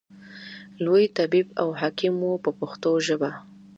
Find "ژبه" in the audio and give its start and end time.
3.05-3.31